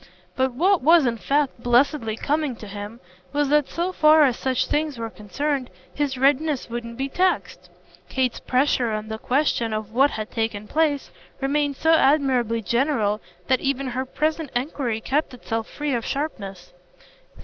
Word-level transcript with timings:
But 0.35 0.53
what 0.53 0.81
was 0.81 1.05
in 1.05 1.17
fact 1.17 1.61
blessedly 1.61 2.15
coming 2.17 2.55
to 2.55 2.65
him 2.65 2.99
was 3.33 3.49
that 3.49 3.69
so 3.69 3.91
far 3.91 4.23
as 4.23 4.35
such 4.35 4.65
things 4.65 4.97
were 4.97 5.11
concerned 5.11 5.69
his 5.93 6.17
readiness 6.17 6.71
wouldn't 6.71 6.97
be 6.97 7.07
taxed. 7.07 7.69
Kate's 8.09 8.39
pressure 8.39 8.89
on 8.93 9.09
the 9.09 9.19
question 9.19 9.73
of 9.73 9.93
what 9.93 10.09
had 10.09 10.31
taken 10.31 10.67
place 10.67 11.11
remained 11.39 11.75
so 11.75 11.93
admirably 11.93 12.63
general 12.63 13.21
that 13.45 13.61
even 13.61 13.85
her 13.89 14.03
present 14.05 14.49
enquiry 14.55 15.01
kept 15.01 15.35
itself 15.35 15.69
free 15.69 15.93
of 15.93 16.03
sharpness. 16.03 16.73